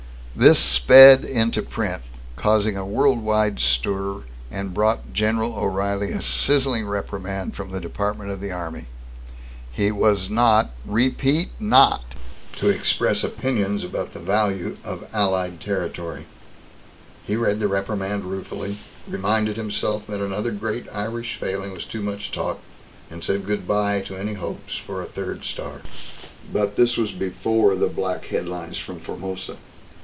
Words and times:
This 0.33 0.59
sped 0.59 1.25
into 1.25 1.61
print, 1.61 2.03
caused 2.37 2.65
a 2.75 2.85
world 2.85 3.21
wide 3.21 3.59
stir, 3.59 4.23
and 4.49 4.73
brought 4.73 5.11
General 5.11 5.55
O'Reilly 5.57 6.11
a 6.13 6.21
sizzling 6.21 6.87
reprimand 6.87 7.53
from 7.53 7.71
the 7.71 7.81
Department 7.81 8.31
of 8.31 8.39
the 8.39 8.49
Army. 8.51 8.85
He 9.73 9.91
was 9.91 10.29
not 10.29 10.71
REPEAT 10.85 11.49
NOT 11.59 12.15
to 12.55 12.69
express 12.69 13.25
opinions 13.25 13.83
about 13.83 14.13
the 14.13 14.21
value 14.21 14.77
of 14.85 15.05
allied 15.13 15.59
territory. 15.59 16.25
He 17.27 17.35
read 17.35 17.59
the 17.59 17.67
reprimand 17.67 18.23
ruefully, 18.23 18.77
reminded 19.09 19.57
himself 19.57 20.07
that 20.07 20.21
another 20.21 20.51
great 20.51 20.87
Irish 20.93 21.35
failing 21.37 21.73
was 21.73 21.83
too 21.83 22.01
much 22.01 22.31
talk 22.31 22.59
and 23.11 23.21
said 23.21 23.45
good 23.45 23.67
by 23.67 23.99
to 24.03 24.15
any 24.15 24.35
hopes 24.35 24.77
for 24.77 25.01
a 25.01 25.05
third 25.05 25.43
star. 25.43 25.81
But 26.53 26.77
this 26.77 26.95
was 26.95 27.11
before 27.11 27.75
the 27.75 27.89
black 27.89 28.23
headlines 28.27 28.77
from 28.77 29.01
Formosa. 29.01 29.57